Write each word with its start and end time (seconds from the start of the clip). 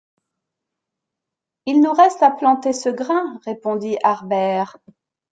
Il 1.67 1.79
nous 1.79 1.93
reste 1.93 2.23
à 2.23 2.31
planter 2.31 2.73
ce 2.73 2.89
grain, 2.89 3.39
répondit 3.45 3.97
Harbert. 4.01 4.77